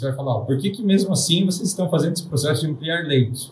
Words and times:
você 0.00 0.06
vai 0.06 0.16
falar, 0.16 0.40
por 0.40 0.58
que, 0.58 0.70
que 0.70 0.82
mesmo 0.82 1.12
assim 1.12 1.44
vocês 1.44 1.68
estão 1.68 1.88
fazendo 1.88 2.14
esse 2.14 2.26
processo 2.26 2.62
de 2.62 2.72
ampliar 2.72 3.04
leitos? 3.04 3.50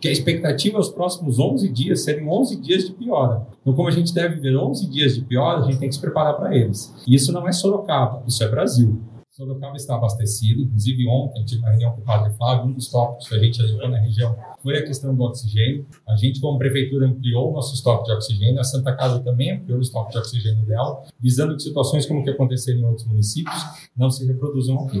que 0.00 0.08
a 0.08 0.12
expectativa 0.12 0.78
é 0.78 0.80
os 0.80 0.88
próximos 0.88 1.38
11 1.38 1.68
dias 1.68 2.02
serem 2.02 2.26
11 2.26 2.56
dias 2.56 2.86
de 2.86 2.92
piora. 2.92 3.46
Então, 3.60 3.74
como 3.74 3.86
a 3.86 3.92
gente 3.92 4.14
deve 4.14 4.36
viver 4.36 4.56
11 4.56 4.88
dias 4.88 5.14
de 5.14 5.20
piora, 5.20 5.58
a 5.58 5.66
gente 5.66 5.78
tem 5.78 5.90
que 5.90 5.94
se 5.94 6.00
preparar 6.00 6.34
para 6.36 6.56
eles. 6.56 6.92
E 7.06 7.14
isso 7.14 7.30
não 7.32 7.46
é 7.46 7.52
Sorocaba, 7.52 8.22
isso 8.26 8.42
é 8.42 8.48
Brasil. 8.48 8.98
Sorocaba 9.30 9.76
está 9.76 9.94
abastecido, 9.94 10.62
inclusive 10.62 11.06
ontem 11.06 11.44
tive 11.44 11.60
uma 11.60 11.70
reunião 11.70 11.92
com 11.92 12.00
o 12.00 12.04
Padre 12.04 12.32
Flávio, 12.34 12.66
um 12.66 12.72
dos 12.72 12.88
tópicos 12.88 13.28
que 13.28 13.34
a 13.34 13.38
gente 13.38 13.62
ajudou 13.62 13.88
na 13.88 13.98
região 13.98 14.36
foi 14.62 14.78
a 14.78 14.84
questão 14.84 15.14
do 15.14 15.22
oxigênio. 15.22 15.86
A 16.06 16.16
gente, 16.16 16.40
como 16.40 16.58
prefeitura, 16.58 17.06
ampliou 17.06 17.50
o 17.50 17.52
nosso 17.54 17.74
estoque 17.74 18.04
de 18.04 18.12
oxigênio, 18.12 18.60
a 18.60 18.64
Santa 18.64 18.94
Casa 18.94 19.20
também 19.20 19.52
ampliou 19.52 19.78
o 19.78 19.82
estoque 19.82 20.12
de 20.12 20.18
oxigênio 20.18 20.64
dela, 20.66 21.02
visando 21.18 21.56
que 21.56 21.62
situações 21.62 22.06
como 22.06 22.24
que 22.24 22.30
aconteceram 22.30 22.80
em 22.80 22.84
outros 22.84 23.06
municípios 23.06 23.56
não 23.96 24.10
se 24.10 24.26
reproduzam 24.26 24.80
aqui. 24.80 25.00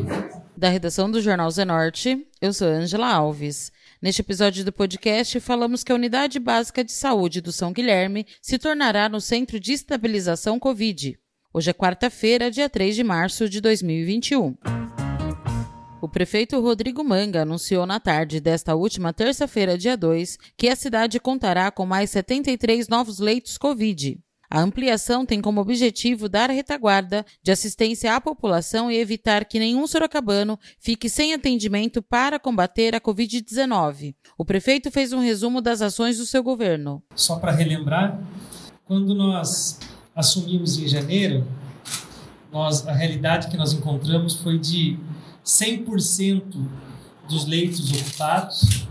Da 0.56 0.68
redação 0.68 1.10
do 1.10 1.20
Jornal 1.20 1.50
Zenorte, 1.50 2.26
eu 2.40 2.52
sou 2.52 2.68
Angela 2.68 3.12
Alves. 3.12 3.72
Neste 4.00 4.20
episódio 4.20 4.64
do 4.64 4.72
podcast, 4.72 5.40
falamos 5.40 5.82
que 5.82 5.92
a 5.92 5.94
Unidade 5.94 6.38
Básica 6.38 6.84
de 6.84 6.92
Saúde 6.92 7.40
do 7.40 7.52
São 7.52 7.72
Guilherme 7.72 8.26
se 8.42 8.58
tornará 8.58 9.08
no 9.08 9.20
Centro 9.20 9.58
de 9.58 9.72
Estabilização 9.72 10.58
Covid. 10.58 11.18
Hoje 11.52 11.70
é 11.70 11.74
quarta-feira, 11.74 12.50
dia 12.50 12.68
3 12.68 12.94
de 12.94 13.04
março 13.04 13.48
de 13.48 13.60
2021. 13.60 14.56
O 16.02 16.08
prefeito 16.08 16.60
Rodrigo 16.60 17.04
Manga 17.04 17.42
anunciou 17.42 17.86
na 17.86 18.00
tarde 18.00 18.40
desta 18.40 18.74
última 18.74 19.12
terça-feira, 19.12 19.76
dia 19.76 19.96
2, 19.96 20.38
que 20.56 20.68
a 20.68 20.76
cidade 20.76 21.20
contará 21.20 21.70
com 21.70 21.84
mais 21.84 22.10
73 22.10 22.88
novos 22.88 23.18
leitos 23.18 23.58
Covid. 23.58 24.18
A 24.52 24.60
ampliação 24.60 25.24
tem 25.24 25.40
como 25.40 25.60
objetivo 25.60 26.28
dar 26.28 26.50
retaguarda 26.50 27.24
de 27.40 27.52
assistência 27.52 28.16
à 28.16 28.20
população 28.20 28.90
e 28.90 28.96
evitar 28.96 29.44
que 29.44 29.60
nenhum 29.60 29.86
sorocabano 29.86 30.58
fique 30.80 31.08
sem 31.08 31.32
atendimento 31.32 32.02
para 32.02 32.36
combater 32.36 32.96
a 32.96 33.00
Covid-19. 33.00 34.12
O 34.36 34.44
prefeito 34.44 34.90
fez 34.90 35.12
um 35.12 35.20
resumo 35.20 35.60
das 35.60 35.80
ações 35.80 36.18
do 36.18 36.26
seu 36.26 36.42
governo. 36.42 37.00
Só 37.14 37.36
para 37.36 37.52
relembrar, 37.52 38.20
quando 38.84 39.14
nós 39.14 39.78
assumimos 40.16 40.76
em 40.78 40.88
janeiro, 40.88 41.46
nós, 42.50 42.88
a 42.88 42.92
realidade 42.92 43.46
que 43.46 43.56
nós 43.56 43.72
encontramos 43.72 44.34
foi 44.34 44.58
de 44.58 44.98
100% 45.44 46.42
dos 47.28 47.46
leitos 47.46 47.92
ocupados 47.92 48.88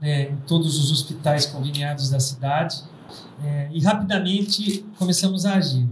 né, 0.00 0.30
em 0.30 0.36
todos 0.48 0.76
os 0.76 0.90
hospitais 0.90 1.46
conveniados 1.46 2.10
da 2.10 2.18
cidade 2.18 2.82
é, 3.44 3.68
e 3.72 3.80
rapidamente 3.80 4.84
começamos 4.98 5.44
a 5.46 5.54
agir. 5.54 5.88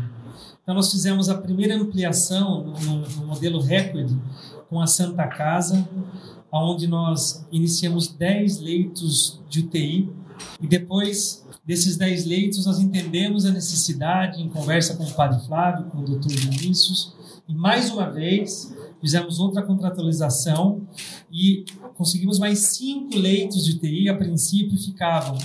Então 0.63 0.75
nós 0.75 0.91
fizemos 0.91 1.29
a 1.29 1.37
primeira 1.37 1.77
ampliação 1.77 2.65
no, 2.65 3.01
no 3.01 3.27
modelo 3.27 3.61
recorde 3.61 4.17
com 4.69 4.81
a 4.81 4.87
Santa 4.87 5.27
Casa, 5.27 5.87
onde 6.51 6.87
nós 6.87 7.47
iniciamos 7.51 8.09
10 8.09 8.61
leitos 8.61 9.41
de 9.49 9.61
UTI 9.61 10.11
e 10.61 10.67
depois 10.67 11.45
Desses 11.67 11.97
10 11.97 12.27
leitos, 12.27 12.67
nós 12.67 12.79
entendemos 12.79 13.47
a 13.47 13.51
necessidade, 13.51 14.43
em 14.43 14.51
conversa 14.51 14.95
com 14.97 15.05
o 15.05 15.15
Padre 15.15 15.43
Flávio, 15.47 15.87
com 15.87 15.99
o 15.99 16.05
Dr. 16.05 16.29
Vinícius, 16.29 17.15
e 17.49 17.55
mais 17.55 17.91
uma 17.91 18.11
vez 18.11 18.75
fizemos 19.01 19.39
outra 19.39 19.63
contratualização 19.63 20.87
e 21.33 21.65
conseguimos 21.95 22.39
mais 22.39 22.59
cinco 22.59 23.17
leitos 23.17 23.65
de 23.65 23.73
UTI. 23.73 24.11
A 24.11 24.15
princípio 24.15 24.77
ficavam 24.79 25.39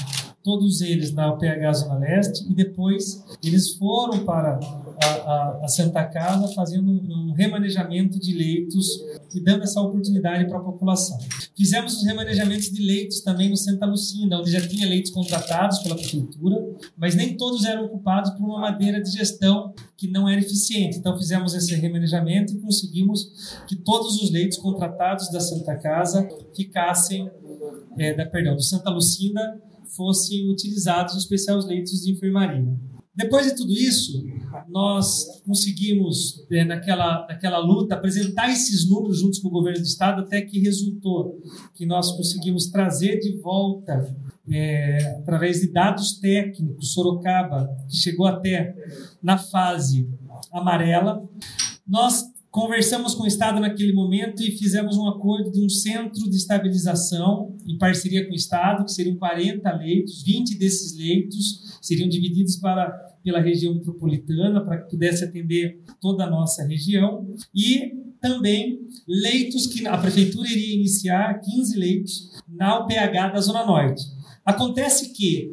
todos 0.44 0.82
eles 0.82 1.12
na 1.14 1.34
UPH 1.34 1.73
Zona 1.73 2.00
Leste 2.00 2.50
e 2.50 2.54
depois 2.54 3.24
eles 3.44 3.75
foram 3.75 4.25
para 4.25 4.59
a, 5.03 5.08
a, 5.08 5.59
a 5.63 5.68
Santa 5.68 6.03
Casa 6.06 6.47
fazendo 6.53 6.90
um, 6.91 7.34
remanejamento 7.34 8.19
de 8.19 8.34
leitos 8.34 8.88
e 9.34 9.40
dando 9.40 9.63
essa 9.63 9.81
oportunidade 9.81 10.46
para 10.47 10.58
a 10.58 10.62
população. 10.62 11.18
Fizemos 11.56 11.97
os 11.97 12.06
remanejamentos 12.06 12.72
de 12.72 12.81
leitos 12.81 13.22
também 13.22 13.50
no 13.50 13.58
Santa 13.58 13.86
Lucinda, 13.86 14.40
onde 14.40 14.52
já 14.52 14.66
tinha 14.66 14.88
leitos 14.88 15.12
contratados 15.12 15.80
pela 15.80 15.96
prefeitura, 15.96 16.66
mas 16.97 17.16
nem 17.16 17.36
todos 17.36 17.66
eram 17.66 17.86
ocupados 17.86 18.31
por 18.31 18.46
uma 18.46 18.59
maneira 18.59 19.02
de 19.02 19.12
gestão 19.12 19.74
que 19.96 20.08
não 20.09 20.28
era 20.28 20.40
eficiente. 20.40 20.97
Então 20.97 21.18
fizemos 21.18 21.53
esse 21.53 21.75
remanejamento 21.75 22.53
e 22.53 22.59
conseguimos 22.59 23.59
que 23.68 23.75
todos 23.75 24.22
os 24.22 24.31
leitos 24.31 24.58
contratados 24.58 25.30
da 25.31 25.40
Santa 25.40 25.75
Casa 25.75 26.28
ficassem, 26.56 27.30
é, 27.97 28.13
da, 28.13 28.25
perdão, 28.25 28.56
do 28.56 28.63
Santa 28.63 28.90
Lucinda 28.90 29.62
fossem 29.95 30.50
utilizados, 30.50 31.16
os 31.16 31.25
leitos 31.66 32.01
de 32.01 32.11
enfermaria. 32.11 32.66
Depois 33.16 33.45
de 33.45 33.55
tudo 33.55 33.73
isso, 33.73 34.23
nós 34.69 35.41
conseguimos, 35.45 36.45
é, 36.50 36.63
naquela, 36.63 37.25
naquela 37.27 37.57
luta, 37.57 37.95
apresentar 37.95 38.50
esses 38.50 38.88
números 38.88 39.19
juntos 39.19 39.39
com 39.39 39.50
o 39.50 39.51
governo 39.51 39.81
do 39.81 39.85
Estado, 39.85 40.22
até 40.22 40.41
que 40.41 40.59
resultou 40.59 41.41
que 41.75 41.85
nós 41.85 42.11
conseguimos 42.16 42.67
trazer 42.67 43.19
de 43.19 43.38
volta, 43.41 44.16
é, 44.50 45.17
através 45.19 45.59
de 45.59 45.72
dados 45.72 46.17
técnicos, 46.19 46.94
Sorocaba, 46.94 47.69
que 47.89 47.97
chegou 47.97 48.25
até 48.25 48.73
na 49.21 49.38
fase 49.38 50.07
amarela. 50.51 51.21
Nós 51.85 52.23
Conversamos 52.52 53.14
com 53.14 53.24
o 53.24 53.28
Estado 53.28 53.60
naquele 53.60 53.94
momento 53.94 54.42
e 54.42 54.50
fizemos 54.52 54.98
um 54.98 55.08
acordo 55.08 55.52
de 55.52 55.64
um 55.64 55.70
centro 55.70 56.28
de 56.28 56.36
estabilização 56.36 57.56
em 57.68 57.78
parceria 57.78 58.26
com 58.26 58.32
o 58.32 58.36
Estado, 58.36 58.86
que 58.86 58.92
seriam 58.92 59.16
40 59.18 59.72
leitos, 59.74 60.24
20 60.24 60.58
desses 60.58 60.98
leitos 60.98 61.78
seriam 61.80 62.10
divididos 62.10 62.56
para, 62.56 62.90
pela 63.24 63.40
região 63.40 63.76
metropolitana, 63.76 64.62
para 64.62 64.80
que 64.80 64.90
pudesse 64.90 65.24
atender 65.24 65.80
toda 66.02 66.24
a 66.24 66.30
nossa 66.30 66.66
região, 66.66 67.28
e 67.54 67.94
também 68.20 68.80
leitos 69.08 69.68
que 69.68 69.86
a 69.86 69.96
Prefeitura 69.96 70.50
iria 70.50 70.76
iniciar, 70.76 71.40
15 71.42 71.78
leitos, 71.78 72.31
na 72.48 72.80
UPH 72.80 73.31
da 73.31 73.42
Zona 73.42 73.64
Norte. 73.64 74.04
Acontece 74.44 75.14
que, 75.14 75.52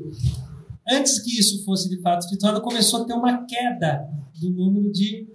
antes 0.89 1.19
que 1.19 1.39
isso 1.39 1.63
fosse 1.63 1.91
de 1.91 2.01
fato 2.01 2.27
efetuado, 2.27 2.63
começou 2.63 3.03
a 3.03 3.05
ter 3.05 3.13
uma 3.13 3.45
queda 3.45 4.09
do 4.41 4.49
número 4.51 4.91
de 4.91 5.27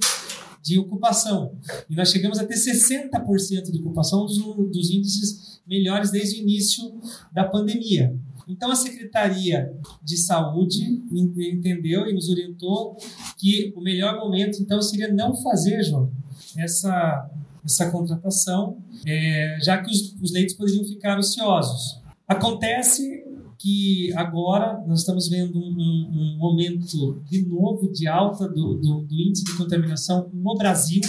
de 0.62 0.78
ocupação. 0.80 1.54
E 1.90 1.96
nós 1.96 2.10
chegamos 2.10 2.40
a 2.40 2.46
ter 2.46 2.56
60% 2.56 3.72
de 3.72 3.80
ocupação, 3.80 4.26
dos, 4.26 4.38
dos 4.38 4.92
índices 4.92 5.62
melhores 5.68 6.12
desde 6.12 6.40
o 6.40 6.44
início 6.44 6.94
da 7.32 7.44
pandemia. 7.44 8.16
Então, 8.48 8.72
a 8.72 8.76
Secretaria 8.76 9.74
de 10.04 10.18
Saúde 10.18 11.02
entendeu 11.12 12.08
e 12.08 12.14
nos 12.14 12.30
orientou 12.30 12.98
que 13.38 13.74
o 13.76 13.82
melhor 13.82 14.18
momento, 14.18 14.62
então, 14.62 14.82
seria 14.82 15.12
não 15.12 15.36
fazer, 15.36 15.84
João, 15.84 16.12
essa, 16.58 17.30
essa 17.64 17.90
contratação, 17.90 18.78
é, 19.06 19.58
já 19.62 19.82
que 19.82 19.90
os, 19.90 20.16
os 20.22 20.32
leitos 20.32 20.56
poderiam 20.56 20.84
ficar 20.84 21.18
ociosos. 21.18 22.02
Acontece 22.28 23.21
que 23.62 24.12
agora 24.16 24.84
nós 24.88 25.02
estamos 25.02 25.30
vendo 25.30 25.60
um, 25.60 25.62
um, 25.62 26.38
momento 26.38 27.22
de 27.30 27.46
novo 27.46 27.92
de 27.92 28.08
alta 28.08 28.48
do, 28.48 28.74
do, 28.76 29.02
do, 29.02 29.16
índice 29.16 29.44
de 29.44 29.56
contaminação 29.56 30.30
no 30.34 30.56
Brasil. 30.56 31.02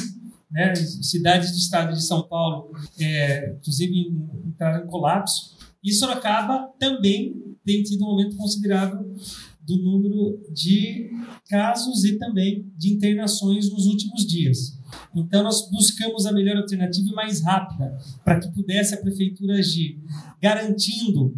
Né? 0.50 0.74
Cidades 0.74 1.50
do 1.52 1.56
estado 1.56 1.94
de 1.94 2.04
São 2.04 2.22
Paulo, 2.22 2.70
é, 3.00 3.56
inclusive, 3.58 4.12
entraram 4.46 4.84
em 4.84 4.86
colapso. 4.86 5.56
E 5.82 5.92
Sorocaba 5.92 6.68
também 6.78 7.56
tem 7.64 7.82
tido 7.82 8.04
um 8.04 8.08
aumento 8.08 8.36
considerável 8.36 9.14
do 9.62 9.78
número 9.78 10.44
de 10.52 11.10
casos 11.48 12.04
e 12.04 12.18
também 12.18 12.70
de 12.76 12.92
internações 12.92 13.70
nos 13.70 13.86
últimos 13.86 14.26
dias. 14.26 14.78
Então, 15.14 15.42
nós 15.42 15.70
buscamos 15.70 16.26
a 16.26 16.32
melhor 16.32 16.56
alternativa 16.58 17.08
e 17.08 17.14
mais 17.14 17.40
rápida 17.40 17.96
para 18.24 18.38
que 18.38 18.52
pudesse 18.52 18.94
a 18.94 19.00
prefeitura 19.00 19.54
agir, 19.54 19.98
garantindo 20.40 21.34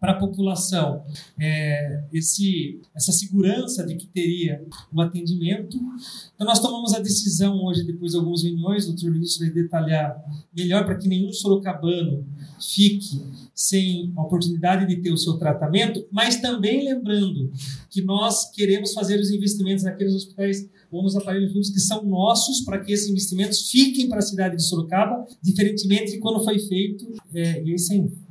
para 0.00 0.12
a 0.12 0.18
população 0.18 1.02
é, 1.38 2.04
esse, 2.12 2.80
essa 2.94 3.10
segurança 3.10 3.84
de 3.84 3.96
que 3.96 4.06
teria 4.06 4.64
o 4.92 5.00
atendimento. 5.00 5.76
Então, 6.34 6.46
nós 6.46 6.60
tomamos 6.60 6.94
a 6.94 7.00
decisão 7.00 7.64
hoje, 7.64 7.84
depois 7.84 8.12
de 8.12 8.18
algumas 8.18 8.42
reuniões, 8.42 8.84
o 8.84 8.92
doutor 8.92 9.12
Vinícius 9.12 9.38
vai 9.38 9.50
detalhar 9.50 10.16
melhor 10.56 10.84
para 10.84 10.96
que 10.96 11.08
nenhum 11.08 11.32
sorocabano 11.32 12.24
fique 12.60 13.20
sem 13.54 14.12
a 14.16 14.22
oportunidade 14.22 14.86
de 14.86 15.02
ter 15.02 15.12
o 15.12 15.18
seu 15.18 15.36
tratamento, 15.36 16.06
mas 16.12 16.40
também 16.40 16.84
lembrando 16.84 17.50
que 17.90 18.02
nós 18.02 18.50
queremos 18.50 18.92
fazer 18.92 19.18
os 19.18 19.30
investimentos 19.30 19.84
naqueles 19.84 20.14
hospitais 20.14 20.68
ou 20.90 21.02
nos 21.02 21.16
aparelhos 21.16 21.48
públicos 21.48 21.70
que 21.70 21.80
são 21.80 22.04
nossos 22.04 22.60
para 22.60 22.78
que 22.78 22.92
esses 22.92 23.08
investimentos 23.08 23.68
fiquem 23.70 24.08
para 24.08 24.18
a 24.18 24.22
cidade 24.22 24.56
de 24.56 24.62
Sorocaba, 24.62 25.26
diferentemente 25.42 26.12
de 26.12 26.18
quando 26.18 26.42
foi 26.44 26.58
feito, 26.58 27.12
é, 27.34 27.62
e 27.64 27.72
aí 27.72 27.78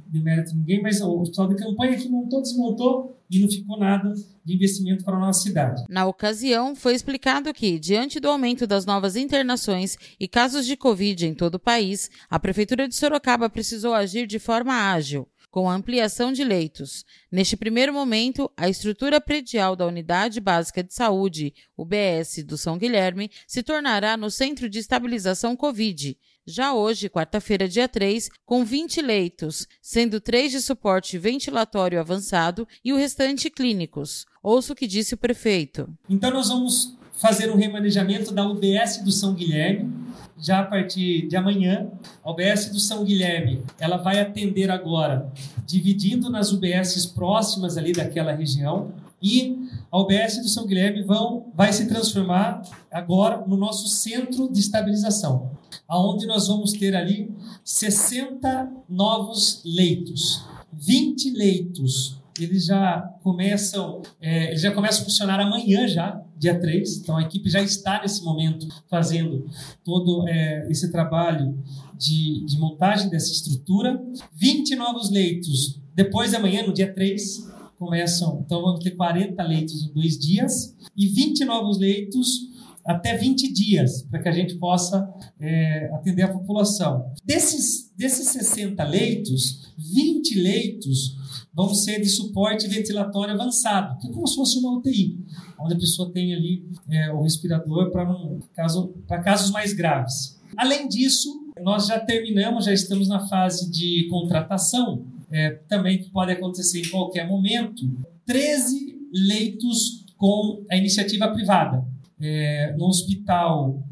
sem 0.08 0.12
de 0.12 0.24
mérito 0.24 0.56
ninguém, 0.56 0.82
mas 0.82 1.02
o 1.02 1.20
hospital 1.20 1.50
de 1.50 1.56
campanha 1.56 1.98
que 1.98 2.10
montou, 2.10 2.42
desmontou 2.42 3.18
e 3.30 3.40
não 3.40 3.50
ficou 3.50 3.78
nada 3.78 4.14
de 4.44 4.56
investimento 4.56 5.04
para 5.04 5.18
a 5.18 5.20
nossa 5.20 5.42
cidade. 5.42 5.84
Na 5.90 6.06
ocasião, 6.06 6.76
foi 6.76 6.94
explicado 6.94 7.54
que, 7.54 7.78
diante 7.78 8.20
do 8.20 8.30
aumento 8.30 8.66
das 8.66 8.86
novas 8.86 9.16
internações 9.16 9.98
e 10.20 10.28
casos 10.28 10.66
de 10.66 10.78
Covid 10.78 11.28
em 11.28 11.34
todo 11.34 11.56
o 11.56 11.60
país, 11.60 12.10
a 12.30 12.40
Prefeitura 12.40 12.88
de 12.88 12.96
Sorocaba 12.96 13.50
precisou 13.50 13.94
agir 13.94 14.26
de 14.26 14.40
forma 14.40 14.74
ágil 14.74 15.28
com 15.58 15.68
a 15.68 15.74
ampliação 15.74 16.32
de 16.32 16.44
leitos. 16.44 17.04
Neste 17.32 17.58
primeiro 17.58 17.92
momento, 17.92 18.48
a 18.56 18.70
estrutura 18.70 19.20
predial 19.20 19.76
da 19.76 19.88
Unidade 19.88 20.40
Básica 20.40 20.84
de 20.84 20.94
Saúde, 20.94 21.52
UBS, 21.76 22.44
do 22.46 22.60
São 22.60 22.78
Guilherme, 22.78 23.32
se 23.48 23.64
tornará 23.64 24.16
no 24.16 24.30
Centro 24.30 24.70
de 24.70 24.78
Estabilização 24.78 25.56
Covid. 25.56 26.16
Já 26.46 26.76
hoje, 26.76 27.10
quarta-feira, 27.10 27.68
dia 27.68 27.88
3, 27.88 28.30
com 28.46 28.64
20 28.64 29.02
leitos, 29.02 29.66
sendo 29.82 30.22
três 30.22 30.52
de 30.52 30.62
suporte 30.62 31.18
ventilatório 31.18 32.00
avançado 32.00 32.68
e 32.86 32.94
o 32.94 32.96
restante 32.96 33.50
clínicos. 33.50 34.28
Ouça 34.44 34.74
o 34.74 34.76
que 34.76 34.86
disse 34.86 35.16
o 35.16 35.18
prefeito. 35.18 35.90
Então, 36.08 36.30
nós 36.30 36.50
vamos 36.50 36.96
fazer 37.14 37.50
um 37.50 37.58
remanejamento 37.58 38.32
da 38.32 38.48
UBS 38.48 38.98
do 39.04 39.12
São 39.12 39.34
Guilherme, 39.34 39.92
já 40.40 40.60
a 40.60 40.64
partir 40.64 41.28
de 41.28 41.36
amanhã. 41.36 41.88
A 42.24 42.32
UBS 42.32 42.70
do 42.70 42.80
São 42.80 43.04
Guilherme, 43.04 43.64
ela 43.80 43.98
vai 43.98 44.20
atender 44.20 44.70
agora, 44.70 45.32
dividindo 45.66 46.30
nas 46.30 46.52
UBSs 46.52 47.08
próximas 47.08 47.78
ali 47.78 47.92
daquela 47.92 48.32
região, 48.32 48.92
e 49.22 49.68
a 49.92 50.00
UBS 50.00 50.42
do 50.42 50.48
São 50.48 50.68
Guilherme 50.68 51.02
vão, 51.02 51.48
vai 51.56 51.74
se 51.74 51.88
transformar 51.88 52.62
agora 52.92 53.44
no 53.48 53.58
nosso 53.58 53.88
centro 53.88 54.52
de 54.52 54.60
estabilização, 54.60 55.52
aonde 55.88 56.28
nós 56.28 56.48
vamos 56.48 56.74
ter 56.74 56.96
ali 56.96 57.32
60 57.64 58.72
novos 58.88 59.62
leitos, 59.66 60.46
20 60.72 61.32
leitos 61.32 62.17
eles 62.44 62.66
já 62.66 63.02
começam, 63.22 64.02
é, 64.22 64.56
já 64.56 64.72
começam 64.72 65.02
a 65.02 65.06
funcionar 65.06 65.40
amanhã 65.40 65.88
já, 65.88 66.22
dia 66.38 66.60
3. 66.60 66.98
Então 66.98 67.18
a 67.18 67.22
equipe 67.24 67.50
já 67.50 67.62
está 67.62 68.02
nesse 68.02 68.24
momento 68.24 68.68
fazendo 68.88 69.50
todo 69.84 70.28
é, 70.28 70.68
esse 70.70 70.92
trabalho 70.92 71.58
de, 71.98 72.46
de 72.46 72.58
montagem 72.58 73.10
dessa 73.10 73.32
estrutura. 73.32 74.02
20 74.34 74.76
novos 74.76 75.10
leitos 75.10 75.80
depois 75.96 76.30
de 76.30 76.36
amanhã, 76.36 76.62
no 76.62 76.74
dia 76.74 76.94
3, 76.94 77.48
começam. 77.78 78.44
Então 78.46 78.62
vamos 78.62 78.84
ter 78.84 78.92
40 78.92 79.42
leitos 79.44 79.84
em 79.84 79.94
dois 79.94 80.18
dias 80.18 80.76
e 80.96 81.08
20 81.08 81.46
novos 81.46 81.80
leitos 81.80 82.56
até 82.86 83.18
20 83.18 83.52
dias, 83.52 84.04
para 84.04 84.22
que 84.22 84.30
a 84.30 84.32
gente 84.32 84.56
possa 84.56 85.14
é, 85.40 85.90
atender 85.94 86.24
a 86.24 86.30
população. 86.30 87.12
Desses, 87.26 87.92
desses 87.98 88.30
60 88.30 88.82
leitos, 88.86 89.68
20 89.78 90.40
leitos 90.40 91.18
vão 91.58 91.74
ser 91.74 92.00
de 92.00 92.08
suporte 92.08 92.68
ventilatório 92.68 93.34
avançado, 93.34 93.98
que 94.00 94.08
é 94.08 94.12
como 94.12 94.28
se 94.28 94.36
fosse 94.36 94.60
uma 94.60 94.78
UTI, 94.78 95.18
onde 95.60 95.74
a 95.74 95.78
pessoa 95.78 96.14
tem 96.14 96.32
ali 96.36 96.64
é, 96.88 97.12
o 97.12 97.24
respirador 97.24 97.90
para 97.90 98.06
caso, 98.54 98.94
casos 99.24 99.50
mais 99.50 99.74
graves. 99.74 100.40
Além 100.56 100.88
disso, 100.88 101.52
nós 101.64 101.88
já 101.88 102.00
terminamos, 102.00 102.66
já 102.66 102.74
estamos 102.74 103.08
na 103.08 103.28
fase 103.28 103.72
de 103.72 104.08
contratação, 104.08 105.04
é, 105.32 105.50
também 105.68 105.98
que 105.98 106.12
pode 106.12 106.32
acontecer 106.32 106.80
em 106.80 106.90
qualquer 106.92 107.28
momento, 107.28 107.92
13 108.28 108.96
leitos 109.12 110.06
com 110.16 110.64
a 110.70 110.78
iniciativa 110.78 111.28
privada. 111.30 111.84
É, 112.22 112.76
no 112.78 112.86
hospital 112.86 113.84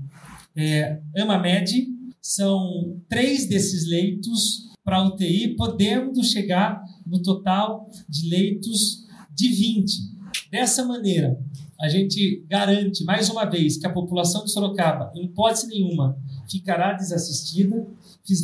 é, 0.56 1.00
AmaMed, 1.18 1.88
são 2.22 3.02
três 3.10 3.48
desses 3.48 3.88
leitos 3.90 4.65
para 4.86 5.04
UTI, 5.04 5.56
podendo 5.56 6.24
chegar 6.24 6.86
no 7.08 7.20
total 7.20 7.90
de 8.08 8.30
leitos 8.30 9.04
de 9.34 9.50
20. 9.50 10.16
Dessa 10.52 10.86
maneira, 10.86 11.38
a 11.82 11.90
gente 11.90 12.46
garante 12.48 13.04
mais 13.04 13.30
uma 13.30 13.46
vez 13.46 13.78
que 13.78 13.88
a 13.88 13.92
população 13.92 14.46
de 14.46 14.52
Sorocaba, 14.52 15.12
em 15.16 15.26
hipótese 15.26 15.68
nenhuma, 15.68 16.16
ficará 16.48 16.94
desassistida. 16.94 17.86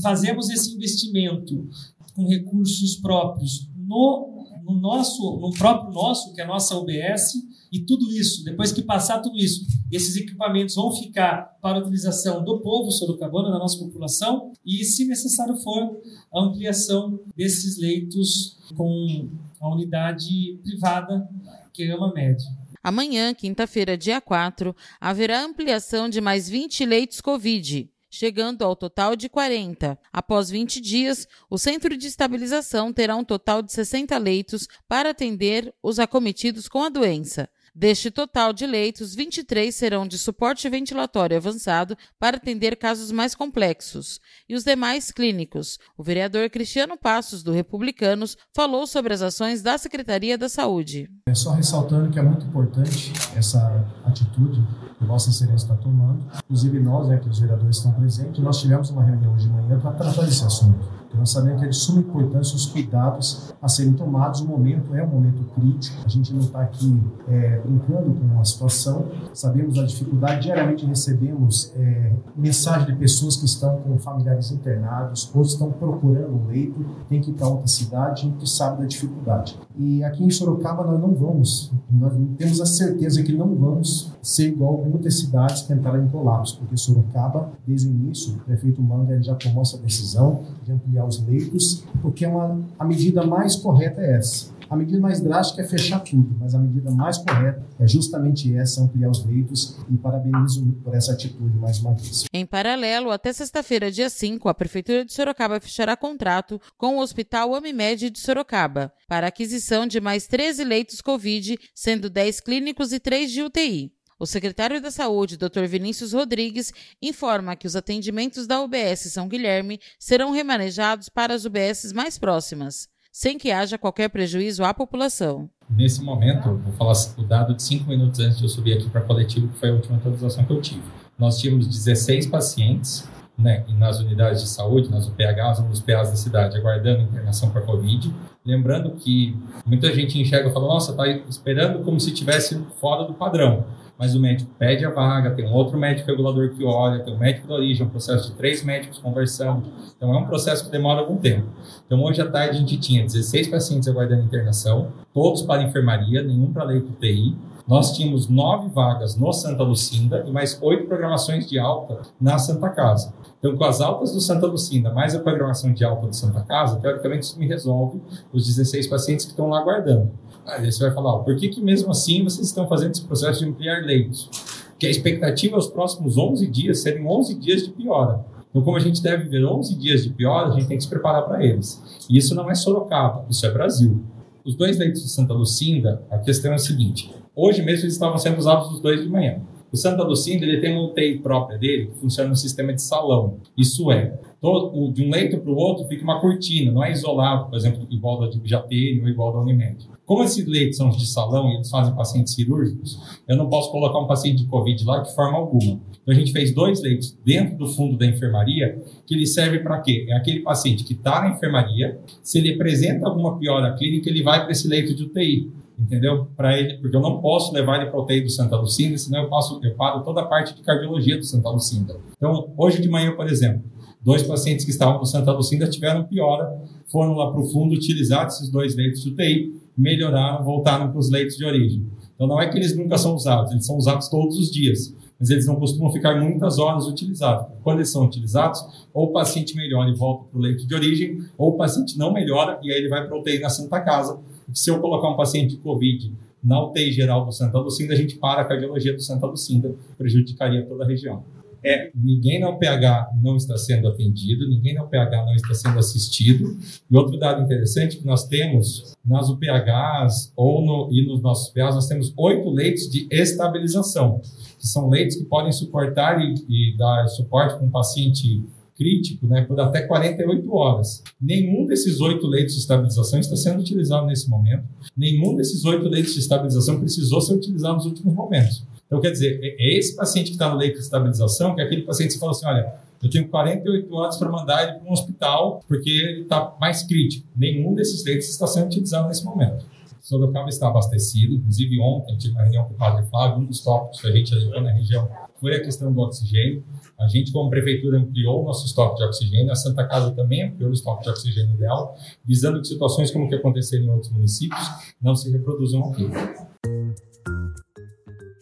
Fazemos 0.02 0.50
esse 0.50 0.74
investimento 0.74 1.70
com 2.16 2.28
recursos 2.28 2.96
próprios 2.96 3.70
no, 3.78 4.41
no 4.64 4.80
nosso, 4.80 5.40
no 5.40 5.52
próprio 5.52 5.92
nosso, 5.92 6.34
que 6.34 6.42
é 6.42 6.44
a 6.44 6.48
nossa 6.48 6.78
UBS, 6.78 7.34
e 7.72 7.80
tudo 7.80 8.12
isso, 8.12 8.44
depois 8.44 8.72
que 8.72 8.82
passar 8.82 9.20
tudo 9.20 9.38
isso, 9.38 9.66
esses 9.92 10.16
equipamentos 10.18 10.76
vão 10.76 10.92
ficar 10.94 11.58
para 11.62 11.78
a 11.78 11.82
utilização 11.82 12.44
do 12.44 12.60
povo 12.60 12.92
sorocabano, 12.92 13.52
da 13.52 13.58
nossa 13.58 13.80
população, 13.80 14.52
e, 14.66 14.84
se 14.84 15.06
necessário 15.06 15.56
for, 15.58 16.02
a 16.34 16.42
ampliação 16.42 17.20
desses 17.36 17.78
leitos 17.78 18.58
com 18.76 19.30
a 19.60 19.70
unidade 19.70 20.60
privada 20.64 21.30
que 21.74 21.84
é 21.84 21.96
uma 21.96 22.14
média. 22.14 22.46
Amanhã, 22.84 23.34
quinta-feira, 23.34 23.98
dia 23.98 24.20
4, 24.20 24.76
haverá 25.00 25.44
ampliação 25.44 26.10
de 26.10 26.20
mais 26.20 26.50
20 26.50 26.86
leitos 26.86 27.22
Covid 27.22 27.90
chegando 28.12 28.64
ao 28.64 28.76
total 28.76 29.16
de 29.16 29.30
40. 29.30 29.98
Após 30.12 30.50
20 30.50 30.82
dias, 30.82 31.28
o 31.50 31.58
centro 31.58 31.96
de 31.98 32.06
estabilização 32.06 32.92
terá 32.92 33.16
um 33.16 33.24
total 33.24 33.64
de 33.64 33.72
60 33.72 34.16
leitos 34.18 34.68
para 34.88 35.10
atender 35.12 35.74
os 35.82 35.98
acometidos 35.98 36.68
com 36.68 36.84
a 36.84 36.90
doença. 36.90 37.50
Deste 37.74 38.12
total 38.12 38.52
de 38.52 38.68
leitos, 38.68 39.16
23 39.16 39.74
serão 39.74 40.06
de 40.06 40.18
suporte 40.18 40.68
ventilatório 40.68 41.38
avançado 41.38 41.98
para 42.20 42.36
atender 42.36 42.76
casos 42.76 43.14
mais 43.14 43.34
complexos, 43.34 44.20
e 44.48 44.56
os 44.56 44.66
demais 44.66 45.10
clínicos. 45.10 45.80
O 45.98 46.04
vereador 46.04 46.50
Cristiano 46.50 46.98
Passos, 46.98 47.42
do 47.42 47.54
Republicanos, 47.54 48.38
falou 48.54 48.86
sobre 48.86 49.14
as 49.14 49.22
ações 49.22 49.62
da 49.62 49.78
Secretaria 49.78 50.38
da 50.38 50.50
Saúde. 50.50 51.10
É 51.32 51.34
só 51.34 51.52
ressaltando 51.52 52.10
que 52.10 52.20
é 52.20 52.22
muito 52.22 52.46
importante 52.46 53.14
essa 53.38 53.86
atitude 54.04 54.62
que 55.00 55.06
Vossa 55.06 55.30
Excelência 55.30 55.64
está 55.64 55.76
tomando. 55.76 56.20
Inclusive 56.44 56.78
nós, 56.82 57.08
né, 57.08 57.20
que 57.20 57.30
os 57.30 57.40
vereadores 57.40 57.78
estão 57.78 57.94
presentes, 57.94 58.44
nós 58.44 58.60
tivemos 58.60 58.90
uma 58.90 59.02
reunião 59.02 59.34
hoje 59.34 59.48
de 59.48 59.54
manhã 59.54 59.80
para 59.80 59.92
tratar 59.92 60.24
desse 60.24 60.44
assunto 60.44 61.02
nós 61.18 61.30
sabemos 61.30 61.60
que 61.60 61.66
é 61.66 61.70
de 61.70 61.76
suma 61.76 62.00
importância 62.00 62.56
os 62.56 62.66
cuidados 62.66 63.54
a 63.62 63.68
serem 63.68 63.94
tomados. 63.94 64.42
O 64.42 64.48
momento 64.48 64.96
é 64.96 65.04
um 65.04 65.08
momento 65.08 65.44
crítico. 65.54 65.98
A 66.06 66.08
gente 66.08 66.34
não 66.34 66.42
está 66.42 66.62
aqui 66.62 67.02
é, 67.28 67.60
brincando 67.60 68.14
com 68.14 68.26
uma 68.26 68.46
situação. 68.46 69.06
Sabemos 69.34 69.78
a 69.78 69.86
dificuldade. 69.86 70.44
Diariamente 70.44 70.86
recebemos 70.86 71.72
é, 71.76 72.14
mensagem 72.36 72.88
de 72.88 72.96
pessoas 72.96 73.36
que 73.36 73.46
estão 73.46 73.78
com 73.82 73.98
familiares 73.98 74.52
internados 74.52 75.30
ou 75.34 75.42
estão 75.42 75.72
procurando 75.72 76.34
um 76.34 76.48
leito, 76.48 76.84
tem 77.10 77.20
que 77.20 77.32
ir 77.32 77.34
para 77.34 77.48
outra 77.48 77.68
cidade. 77.68 78.26
A 78.26 78.30
gente 78.30 78.50
sabe 78.50 78.82
da 78.82 78.88
dificuldade. 78.88 79.60
E 79.78 80.04
aqui 80.04 80.24
em 80.24 80.30
Sorocaba 80.30 80.84
nós 80.84 81.00
não 81.00 81.14
vamos, 81.22 81.72
nós 81.90 82.14
temos 82.38 82.60
a 82.60 82.66
certeza 82.66 83.22
que 83.24 83.32
não 83.32 83.56
vamos 83.56 84.12
ser 84.22 84.48
igual 84.48 84.84
muitas 84.84 85.20
cidades 85.20 85.62
que 85.62 85.74
entraram 85.74 86.04
em 86.04 86.08
colapso, 86.10 86.58
porque 86.58 86.76
Sorocaba, 86.76 87.52
desde 87.66 87.88
o 87.88 87.92
início, 87.92 88.34
o 88.34 88.40
prefeito 88.40 88.82
Manga 88.82 89.22
já 89.22 89.36
tomou 89.36 89.62
essa 89.62 89.78
decisão 89.78 90.42
de 90.64 90.72
ampliar 90.72 91.06
os 91.06 91.24
leitos, 91.26 91.84
porque 92.02 92.26
é 92.26 92.28
uma, 92.28 92.60
a 92.78 92.86
medida 92.86 93.26
mais 93.26 93.56
correta 93.56 94.02
é 94.02 94.18
essa. 94.18 94.48
A 94.72 94.76
medida 94.78 95.02
mais 95.02 95.20
drástica 95.20 95.64
é 95.64 95.68
fechar 95.68 96.00
tudo, 96.00 96.34
mas 96.40 96.56
a 96.56 96.58
medida 96.58 96.90
mais 96.92 97.18
correta 97.18 97.62
é 97.78 97.86
justamente 97.86 98.56
essa, 98.56 98.82
ampliar 98.82 99.10
os 99.10 99.26
leitos 99.26 99.78
e 99.90 99.98
parabenizo 99.98 100.66
por 100.82 100.96
essa 100.96 101.12
atitude 101.12 101.58
mais 101.58 101.80
uma 101.80 101.94
vez. 101.94 102.24
Em 102.32 102.46
paralelo, 102.46 103.12
até 103.12 103.34
sexta-feira, 103.34 103.92
dia 103.92 104.10
5, 104.10 104.48
a 104.48 104.54
Prefeitura 104.54 105.04
de 105.04 105.12
Sorocaba 105.12 105.60
fechará 105.60 105.98
contrato 105.98 106.58
com 106.78 106.96
o 106.96 107.02
Hospital 107.02 107.54
Amimed 107.54 108.10
de 108.10 108.20
Sorocaba 108.20 108.94
para 109.10 109.28
aquisição 109.28 109.86
de 109.86 110.00
mais 110.00 110.26
13 110.26 110.64
leitos 110.64 111.02
Covid, 111.02 111.60
sendo 111.76 112.10
10 112.10 112.40
clínicos 112.40 112.94
e 112.94 113.00
3 113.02 113.30
de 113.30 113.44
UTI. 113.44 113.92
O 114.18 114.26
secretário 114.26 114.80
da 114.80 114.90
Saúde, 114.90 115.36
Dr. 115.36 115.66
Vinícius 115.68 116.14
Rodrigues, 116.14 116.72
informa 117.02 117.58
que 117.58 117.68
os 117.68 117.76
atendimentos 117.76 118.48
da 118.48 118.62
UBS 118.62 119.12
São 119.12 119.28
Guilherme 119.28 119.82
serão 120.00 120.32
remanejados 120.32 121.10
para 121.10 121.34
as 121.34 121.44
UBSs 121.44 121.94
mais 121.94 122.18
próximas, 122.18 122.88
sem 123.12 123.38
que 123.38 123.52
haja 123.52 123.78
qualquer 123.78 124.10
prejuízo 124.10 124.64
à 124.64 124.74
população. 124.74 125.50
Nesse 125.70 126.02
momento, 126.02 126.56
vou 126.56 126.74
falar 126.74 126.94
o 127.18 127.24
dado 127.24 127.54
de 127.54 127.64
cinco 127.64 127.90
minutos 127.90 128.20
antes 128.20 128.38
de 128.38 128.44
eu 128.44 128.50
subir 128.50 128.74
aqui 128.74 128.90
para 128.90 129.02
coletivo, 129.02 129.48
que 129.50 129.60
foi 129.60 129.70
a 129.70 129.74
última 129.74 129.98
atualização 129.98 130.44
que 130.46 130.52
eu 130.52 130.62
tive. 130.62 130.82
Nós 131.18 131.40
tínhamos 131.40 131.68
16 131.68 132.28
pacientes 132.28 133.08
né, 133.38 133.64
nas 133.78 134.00
unidades 134.00 134.42
de 134.42 134.50
saúde, 134.50 134.90
nas 134.90 135.08
UPHs, 135.08 135.60
nos 135.68 135.80
PAs 135.80 136.10
da 136.10 136.16
cidade, 136.16 136.58
aguardando 136.58 137.04
internação 137.04 137.50
para 137.50 137.62
Covid. 137.62 138.14
Lembrando 138.46 138.92
que 138.92 139.36
muita 139.66 139.94
gente 139.94 140.20
enxerga 140.20 140.50
e 140.50 140.54
fala, 140.54 140.68
nossa, 140.68 140.92
está 140.92 141.08
esperando 141.08 141.84
como 141.84 142.00
se 142.00 142.12
estivesse 142.12 142.62
fora 142.80 143.04
do 143.04 143.14
padrão 143.14 143.66
mas 144.02 144.16
o 144.16 144.20
médico 144.20 144.50
pede 144.58 144.84
a 144.84 144.90
vaga, 144.90 145.30
tem 145.30 145.46
um 145.46 145.54
outro 145.54 145.78
médico 145.78 146.08
regulador 146.08 146.50
que 146.50 146.64
olha, 146.64 147.04
tem 147.04 147.14
um 147.14 147.20
médico 147.20 147.48
da 147.48 147.54
origem, 147.54 147.86
um 147.86 147.90
processo 147.90 148.32
de 148.32 148.36
três 148.36 148.64
médicos 148.64 148.98
conversando. 148.98 149.62
Então 149.96 150.12
é 150.12 150.18
um 150.18 150.26
processo 150.26 150.66
que 150.66 150.72
demora 150.72 151.02
algum 151.02 151.18
tempo. 151.18 151.46
Então 151.86 152.02
hoje 152.02 152.20
à 152.20 152.28
tarde 152.28 152.58
a 152.58 152.60
gente 152.60 152.80
tinha 152.80 153.04
16 153.04 153.50
pacientes 153.50 153.88
aguardando 153.88 154.24
internação, 154.24 154.92
todos 155.14 155.44
para 155.44 155.62
enfermaria, 155.62 156.24
nenhum 156.24 156.52
para 156.52 156.64
leito 156.64 156.92
TI. 157.00 157.36
Nós 157.72 157.96
tínhamos 157.96 158.28
nove 158.28 158.68
vagas 158.68 159.16
no 159.16 159.32
Santa 159.32 159.64
Lucinda 159.64 160.26
e 160.28 160.30
mais 160.30 160.62
oito 160.62 160.88
programações 160.88 161.48
de 161.48 161.58
alta 161.58 162.02
na 162.20 162.38
Santa 162.38 162.68
Casa. 162.68 163.14
Então, 163.40 163.56
com 163.56 163.64
as 163.64 163.80
altas 163.80 164.12
do 164.12 164.20
Santa 164.20 164.46
Lucinda, 164.46 164.92
mais 164.94 165.16
a 165.16 165.20
programação 165.22 165.72
de 165.72 165.82
alta 165.86 166.06
do 166.06 166.14
Santa 166.14 166.42
Casa, 166.42 166.82
teoricamente 166.82 167.24
isso 167.24 167.40
me 167.40 167.48
resolve 167.48 168.02
os 168.34 168.46
16 168.46 168.88
pacientes 168.88 169.24
que 169.24 169.32
estão 169.32 169.48
lá 169.48 169.62
aguardando. 169.62 170.12
Aí 170.46 170.70
você 170.70 170.84
vai 170.84 170.94
falar, 170.94 171.20
por 171.20 171.34
que, 171.38 171.48
que 171.48 171.62
mesmo 171.62 171.92
assim 171.92 172.26
vocês 172.26 172.46
estão 172.46 172.68
fazendo 172.68 172.92
esse 172.92 173.06
processo 173.06 173.40
de 173.40 173.46
ampliar 173.50 173.86
leitos? 173.86 174.30
Que 174.78 174.88
a 174.88 174.90
expectativa 174.90 175.56
é 175.56 175.60
os 175.60 175.68
próximos 175.68 176.18
11 176.18 176.46
dias 176.48 176.82
serem 176.82 177.08
11 177.08 177.36
dias 177.36 177.64
de 177.64 177.70
piora. 177.70 178.20
Então, 178.50 178.64
como 178.64 178.76
a 178.76 178.82
gente 178.82 179.02
deve 179.02 179.30
ver 179.30 179.46
11 179.46 179.76
dias 179.76 180.04
de 180.04 180.10
piora, 180.10 180.50
a 180.50 180.52
gente 180.52 180.68
tem 180.68 180.76
que 180.76 180.84
se 180.84 180.90
preparar 180.90 181.24
para 181.24 181.42
eles. 181.42 181.82
E 182.10 182.18
isso 182.18 182.36
não 182.36 182.52
é 182.52 182.54
Sorocaba, 182.54 183.26
isso 183.30 183.46
é 183.46 183.50
Brasil. 183.50 184.04
Os 184.44 184.56
dois 184.56 184.78
leitos 184.78 185.02
de 185.04 185.10
Santa 185.10 185.34
Lucinda, 185.34 186.04
a 186.12 186.18
questão 186.18 186.52
é 186.52 186.56
a 186.56 186.60
seguinte: 186.60 187.21
hoje 187.36 187.62
mesmo 187.62 187.86
eles 187.86 187.94
estavam 187.94 188.18
sendo 188.18 188.38
usados 188.38 188.72
os 188.72 188.80
dois 188.80 189.02
de 189.02 189.10
manhã. 189.10 189.42
O 189.72 189.78
Santa 189.78 190.04
Lucinda 190.04 190.46
ele 190.46 190.60
tem 190.60 190.74
uma 190.74 190.88
UTI 190.88 191.20
própria 191.20 191.58
dele 191.58 191.88
que 191.88 192.00
funciona 192.00 192.30
no 192.30 192.36
sistema 192.36 192.74
de 192.74 192.82
salão. 192.82 193.38
Isso 193.58 193.90
é, 193.90 194.20
todo, 194.42 194.92
de 194.92 195.02
um 195.02 195.10
leito 195.10 195.38
para 195.38 195.50
o 195.50 195.56
outro 195.56 195.88
fica 195.88 196.04
uma 196.04 196.20
cortina, 196.20 196.74
não 196.74 196.84
é 196.84 196.92
isolado, 196.92 197.50
por 197.50 197.56
exemplo, 197.56 197.88
igual 197.90 198.20
da 198.20 198.30
Jatene 198.44 199.02
ou 199.02 199.08
igual 199.08 199.32
da 199.32 199.40
Unimed. 199.40 199.90
Como 200.06 200.24
esses 200.24 200.46
leitos 200.46 200.76
são 200.76 200.90
de 200.90 201.08
salão 201.08 201.50
e 201.50 201.56
eles 201.56 201.70
fazem 201.70 201.96
pacientes 201.96 202.34
cirúrgicos, 202.34 203.00
eu 203.26 203.38
não 203.38 203.50
posso 203.50 203.72
colocar 203.72 203.98
um 203.98 204.08
paciente 204.08 204.44
de 204.44 204.46
Covid 204.46 204.84
lá 204.84 205.00
de 205.00 205.16
forma 205.16 205.38
alguma. 205.38 205.80
Então 206.02 206.14
a 206.14 206.14
gente 206.14 206.34
fez 206.34 206.54
dois 206.54 206.82
leitos 206.82 207.18
dentro 207.24 207.58
do 207.58 207.68
fundo 207.68 207.96
da 207.98 208.06
enfermaria 208.06 208.84
que 209.08 209.14
ele 209.14 209.26
serve 209.26 209.60
para 209.60 209.80
quê? 209.80 210.06
É 210.10 210.18
aquele 210.18 210.42
paciente 210.42 210.84
que 210.84 210.94
está 210.94 211.22
na 211.22 211.30
enfermaria, 211.30 211.98
se 212.22 212.40
ele 212.40 212.54
apresenta 212.54 213.08
alguma 213.08 213.38
piora 213.38 213.74
clínica, 213.76 214.10
ele 214.10 214.22
vai 214.22 214.42
para 214.42 214.52
esse 214.52 214.68
leito 214.68 214.94
de 214.94 215.04
UTI 215.04 215.50
entendeu? 215.82 216.28
Para 216.38 216.58
ele, 216.58 216.78
porque 216.78 216.96
eu 216.96 217.02
não 217.02 217.20
posso 217.20 217.54
levar 217.54 217.82
ele 217.82 217.90
para 217.90 218.00
o 218.00 218.04
UTI 218.04 218.22
do 218.22 218.30
Santa 218.30 218.56
Lucinda, 218.56 218.98
senão 218.98 219.24
eu 219.24 219.30
passo, 219.30 219.60
eu 219.64 219.74
paro 219.76 220.04
toda 220.04 220.22
a 220.22 220.26
parte 220.26 220.56
de 220.56 220.62
cardiologia 220.62 221.18
do 221.18 221.24
Santa 221.24 221.50
Lucinda. 221.50 221.98
Então, 222.16 222.52
hoje 222.56 222.82
de 222.82 222.88
manhã, 222.88 223.16
por 223.16 223.28
exemplo, 223.28 223.64
dois 224.02 224.24
pacientes 224.24 224.64
que 224.64 224.72
estavam 224.72 225.00
no 225.00 225.06
Santa 225.06 225.32
Lucinda 225.32 225.68
tiveram 225.68 226.04
piora, 226.04 226.62
foram 226.92 227.14
lá 227.14 227.32
para 227.32 227.42
o 227.42 227.46
fundo, 227.46 227.74
utilizaram 227.74 228.28
esses 228.28 228.50
dois 228.50 228.76
leitos 228.76 229.04
de 229.04 229.10
UTI, 229.10 229.60
melhoraram, 229.78 230.44
voltaram 230.44 230.90
para 230.90 231.00
os 231.00 231.10
leitos 231.10 231.36
de 231.36 231.46
origem. 231.46 231.86
Então, 232.16 232.28
não 232.28 232.40
é 232.40 232.48
que 232.48 232.58
eles 232.58 232.78
nunca 232.78 232.98
são 232.98 233.16
usados, 233.16 233.52
eles 233.52 233.66
são 233.66 233.76
usados 233.78 234.08
todos 234.08 234.38
os 234.38 234.52
dias 234.52 234.94
mas 235.22 235.30
eles 235.30 235.46
não 235.46 235.56
costumam 235.56 235.92
ficar 235.92 236.20
muitas 236.20 236.58
horas 236.58 236.88
utilizados. 236.88 237.46
Quando 237.62 237.78
eles 237.78 237.92
são 237.92 238.04
utilizados, 238.04 238.60
ou 238.92 239.10
o 239.10 239.12
paciente 239.12 239.56
melhora 239.56 239.88
e 239.92 239.94
volta 239.94 240.26
para 240.26 240.40
o 240.40 240.42
leito 240.42 240.66
de 240.66 240.74
origem, 240.74 241.20
ou 241.38 241.52
o 241.52 241.58
paciente 241.58 241.96
não 241.96 242.12
melhora 242.12 242.60
e 242.64 242.72
aí 242.72 242.80
ele 242.80 242.90
vai 242.90 243.06
para 243.06 243.16
o 243.16 243.20
UTI 243.20 243.38
na 243.38 243.48
Santa 243.48 243.80
Casa. 243.82 244.20
Se 244.54 244.70
eu 244.70 244.80
colocar 244.80 245.10
um 245.10 245.16
paciente 245.16 245.52
de 245.52 245.58
Covid 245.58 246.14
na 246.44 246.64
UTI 246.66 246.92
geral 246.92 247.26
do 247.26 247.32
Santa 247.32 247.60
Lucinda, 247.60 247.94
a 247.94 247.96
gente 247.96 248.16
para 248.16 248.42
a 248.42 248.46
cardiologia 248.46 248.94
do 248.94 249.02
Santa 249.02 249.28
Lucinda, 249.28 249.76
prejudicaria 249.98 250.66
toda 250.66 250.84
a 250.84 250.88
região. 250.88 251.24
É, 251.64 251.92
ninguém 251.94 252.40
na 252.40 252.50
UPH 252.50 253.14
não 253.22 253.38
está 253.38 253.56
sendo 253.56 253.88
atendido, 253.88 254.50
ninguém 254.50 254.74
na 254.74 254.84
UPH 254.84 255.12
não 255.26 255.36
está 255.36 255.54
sendo 255.54 255.78
assistido. 255.78 256.58
E 256.90 256.98
outro 256.98 257.20
dado 257.20 257.44
interessante 257.44 257.98
que 257.98 258.06
nós 258.06 258.28
temos 258.28 258.96
nas 259.06 259.30
UPHs 259.30 260.34
ou 260.36 260.66
no, 260.66 260.90
e 260.92 261.06
nos 261.06 261.22
nossos 261.22 261.54
PAs, 261.54 261.76
nós 261.76 261.88
temos 261.88 262.12
oito 262.18 262.50
leitos 262.50 262.90
de 262.90 263.08
estabilização 263.12 264.22
que 264.62 264.68
são 264.68 264.90
leitos 264.90 265.16
que 265.16 265.26
podem 265.26 265.52
suportar 265.52 266.22
e, 266.22 266.36
e 266.48 266.78
dar 266.78 267.08
suporte 267.08 267.56
para 267.56 267.66
um 267.66 267.70
paciente 267.72 268.44
crítico 268.82 269.28
né, 269.28 269.42
por 269.42 269.60
até 269.60 269.84
48 269.84 270.56
horas. 270.56 271.04
Nenhum 271.22 271.68
desses 271.68 272.02
oito 272.02 272.26
leitos 272.26 272.56
de 272.56 272.62
estabilização 272.62 273.20
está 273.20 273.36
sendo 273.36 273.60
utilizado 273.60 274.08
nesse 274.08 274.28
momento. 274.28 274.64
Nenhum 274.98 275.36
desses 275.36 275.64
oito 275.66 275.88
leitos 275.88 276.16
de 276.16 276.20
estabilização 276.20 276.80
precisou 276.80 277.22
ser 277.22 277.36
utilizado 277.36 277.76
nos 277.76 277.86
últimos 277.86 278.16
momentos. 278.16 278.64
Então, 278.88 279.00
quer 279.00 279.12
dizer, 279.12 279.40
é, 279.44 279.56
é 279.60 279.78
esse 279.78 279.96
paciente 279.96 280.28
que 280.28 280.32
está 280.32 280.50
no 280.50 280.58
leito 280.58 280.78
de 280.78 280.84
estabilização, 280.84 281.54
que 281.54 281.62
é 281.62 281.64
aquele 281.64 281.84
paciente 281.84 282.16
que 282.16 282.20
fala 282.20 282.32
assim: 282.32 282.48
olha, 282.48 282.74
eu 283.04 283.10
tenho 283.10 283.28
48 283.28 283.94
horas 283.94 284.18
para 284.18 284.30
mandar 284.30 284.64
ele 284.64 284.80
para 284.80 284.90
um 284.90 284.92
hospital 284.92 285.64
porque 285.68 285.90
ele 285.90 286.22
está 286.22 286.56
mais 286.60 286.82
crítico. 286.82 287.28
Nenhum 287.36 287.76
desses 287.76 288.04
leitos 288.04 288.28
está 288.30 288.48
sendo 288.48 288.66
utilizado 288.66 289.08
nesse 289.08 289.24
momento. 289.24 289.64
Sorocaba 290.02 290.50
está 290.50 290.68
abastecido, 290.68 291.36
inclusive 291.36 291.80
ontem 291.80 292.18
tive 292.18 292.34
uma 292.34 292.42
reunião 292.42 292.66
com 292.66 292.74
o 292.74 292.78
Padre 292.78 293.06
Flávio, 293.06 293.38
um 293.38 293.46
dos 293.46 293.62
tópicos 293.62 294.02
que 294.02 294.08
a 294.08 294.12
gente 294.12 294.34
levou 294.34 294.60
na 294.60 294.72
região 294.72 295.08
foi 295.42 295.56
a 295.56 295.62
questão 295.62 295.92
do 295.92 296.00
oxigênio. 296.00 296.64
A 297.00 297.08
gente, 297.08 297.32
como 297.34 297.50
prefeitura, 297.50 297.98
ampliou 297.98 298.44
o 298.44 298.46
nosso 298.46 298.68
estoque 298.68 298.98
de 298.98 299.04
oxigênio, 299.04 299.52
a 299.52 299.56
Santa 299.56 299.86
Casa 299.88 300.12
também 300.12 300.44
ampliou 300.44 300.70
o 300.70 300.74
estoque 300.74 301.04
de 301.04 301.10
oxigênio 301.10 301.58
dela, 301.58 301.96
visando 302.24 302.62
que 302.62 302.68
situações 302.68 303.10
como 303.10 303.28
que 303.28 303.34
aconteceram 303.34 303.86
em 303.86 303.90
outros 303.90 304.12
municípios 304.12 304.62
não 305.02 305.16
se 305.16 305.32
reproduzam 305.32 305.84
aqui. 305.90 306.08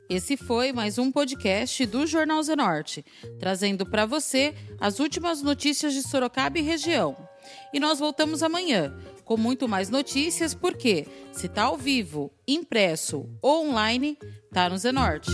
Esse 0.09 0.35
foi 0.35 0.73
mais 0.73 0.97
um 0.97 1.11
podcast 1.11 1.85
do 1.85 2.05
Jornal 2.05 2.41
Zenorte, 2.43 3.05
trazendo 3.39 3.85
para 3.85 4.05
você 4.05 4.53
as 4.79 4.99
últimas 4.99 5.41
notícias 5.41 5.93
de 5.93 6.01
Sorocaba 6.01 6.57
e 6.57 6.63
região. 6.63 7.15
E 7.73 7.79
nós 7.79 7.99
voltamos 7.99 8.43
amanhã 8.43 8.93
com 9.23 9.37
muito 9.37 9.69
mais 9.69 9.89
notícias, 9.89 10.55
porque 10.55 11.05
se 11.31 11.45
está 11.45 11.65
ao 11.65 11.77
vivo, 11.77 12.31
impresso 12.47 13.29
ou 13.41 13.67
online, 13.69 14.17
tá 14.51 14.67
no 14.67 14.77
Zenorte. 14.77 15.29